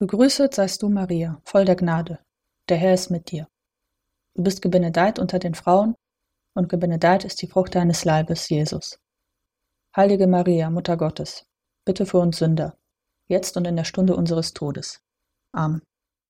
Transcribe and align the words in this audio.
Gegrüßet 0.00 0.54
seist 0.54 0.82
du, 0.82 0.88
Maria, 0.88 1.42
voll 1.44 1.66
der 1.66 1.76
Gnade. 1.76 2.20
Der 2.70 2.78
Herr 2.78 2.94
ist 2.94 3.10
mit 3.10 3.30
dir. 3.30 3.48
Du 4.34 4.42
bist 4.42 4.62
gebenedeit 4.62 5.18
unter 5.18 5.38
den 5.38 5.54
Frauen, 5.54 5.94
und 6.56 6.70
gebenedeit 6.70 7.26
ist 7.26 7.42
die 7.42 7.46
Frucht 7.46 7.74
deines 7.74 8.06
Leibes, 8.06 8.48
Jesus. 8.48 8.98
Heilige 9.94 10.26
Maria, 10.26 10.70
Mutter 10.70 10.96
Gottes, 10.96 11.46
bitte 11.84 12.06
für 12.06 12.18
uns 12.18 12.38
Sünder, 12.38 12.78
jetzt 13.28 13.58
und 13.58 13.66
in 13.66 13.76
der 13.76 13.84
Stunde 13.84 14.16
unseres 14.16 14.54
Todes. 14.54 15.02
Amen. 15.52 15.82